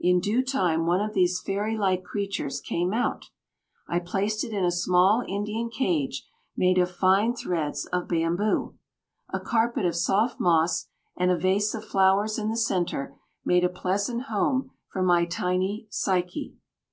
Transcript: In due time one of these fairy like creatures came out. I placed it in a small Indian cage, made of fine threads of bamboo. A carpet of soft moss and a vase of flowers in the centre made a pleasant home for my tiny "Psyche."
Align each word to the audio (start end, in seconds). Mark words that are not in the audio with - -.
In 0.00 0.18
due 0.18 0.42
time 0.44 0.84
one 0.84 1.00
of 1.00 1.14
these 1.14 1.40
fairy 1.40 1.76
like 1.78 2.02
creatures 2.02 2.60
came 2.60 2.92
out. 2.92 3.26
I 3.86 4.00
placed 4.00 4.42
it 4.42 4.50
in 4.50 4.64
a 4.64 4.72
small 4.72 5.22
Indian 5.28 5.70
cage, 5.70 6.26
made 6.56 6.76
of 6.76 6.90
fine 6.90 7.36
threads 7.36 7.86
of 7.92 8.08
bamboo. 8.08 8.76
A 9.32 9.38
carpet 9.38 9.86
of 9.86 9.94
soft 9.94 10.40
moss 10.40 10.88
and 11.16 11.30
a 11.30 11.38
vase 11.38 11.72
of 11.72 11.84
flowers 11.84 12.36
in 12.36 12.48
the 12.50 12.56
centre 12.56 13.14
made 13.44 13.62
a 13.62 13.68
pleasant 13.68 14.22
home 14.22 14.72
for 14.88 15.04
my 15.04 15.24
tiny 15.24 15.86
"Psyche." 15.88 16.56